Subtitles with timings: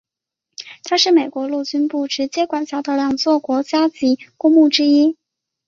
[0.83, 5.15] 它是美国陆军部直接管辖的两座国家级公墓之一。